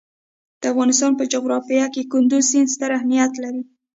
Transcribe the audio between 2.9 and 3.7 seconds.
اهمیت لري.